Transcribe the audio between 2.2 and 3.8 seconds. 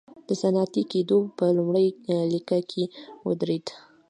لیکه کې ودرېد.